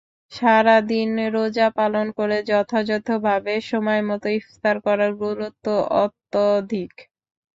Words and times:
সারা 0.31 0.77
দিন 0.89 1.09
রোজা 1.35 1.67
পালন 1.77 2.05
করে 2.17 2.37
যথাযথভাবে 2.49 3.53
সময়মতো 3.71 4.27
ইফতার 4.39 4.75
করার 4.85 5.11
গুরুত্ব 5.23 5.65
অত্যধিক। 6.01 6.91